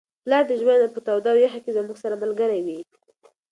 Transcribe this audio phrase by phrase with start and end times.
[0.23, 2.79] پلار د ژوند په توده او یخه کي زموږ سره ملګری وي.